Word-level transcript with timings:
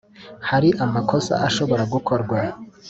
hari 0.49 0.69
amakosa 0.83 1.33
ashobora 1.47 1.83
gukorwa 1.93 2.37